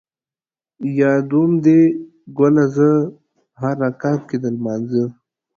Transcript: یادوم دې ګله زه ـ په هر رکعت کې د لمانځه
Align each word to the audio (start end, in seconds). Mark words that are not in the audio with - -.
یادوم 0.99 1.51
دې 1.63 1.79
ګله 2.37 2.65
زه 2.75 2.89
ـ 2.97 3.07
په 3.11 3.11
هر 3.61 3.75
رکعت 3.83 4.21
کې 4.29 4.37
د 4.43 4.45
لمانځه 4.55 5.03